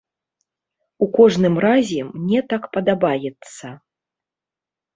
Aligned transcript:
У 1.05 1.07
кожным 1.17 1.55
разе, 1.67 2.01
мне 2.23 2.39
так 2.55 2.63
падабаецца. 2.79 3.65